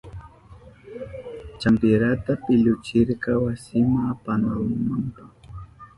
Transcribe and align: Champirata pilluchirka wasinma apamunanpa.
Champirata 1.59 2.31
pilluchirka 2.45 3.29
wasinma 3.43 3.99
apamunanpa. 4.13 5.23